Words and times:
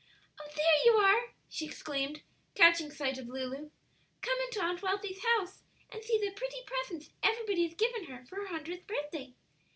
"Oh, 0.39 0.49
there 0.55 0.83
you 0.83 0.93
are!" 0.93 1.33
she 1.47 1.65
exclaimed, 1.67 2.23
catching 2.55 2.89
sight 2.89 3.19
of 3.19 3.27
Lulu. 3.27 3.69
"Come 4.23 4.37
into 4.45 4.59
Aunt 4.59 4.81
Wealthy's 4.81 5.23
house 5.23 5.61
and 5.91 6.03
see 6.03 6.17
the 6.17 6.31
pretty 6.31 6.57
presents 6.65 7.11
everybody 7.21 7.67
has 7.67 7.75
given 7.75 8.05
her 8.05 8.25
for 8.25 8.37
her 8.37 8.47
hundredth 8.47 8.87
birthday. 8.87 9.35